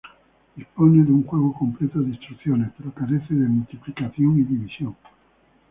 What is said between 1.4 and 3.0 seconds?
completo de instrucciones, pero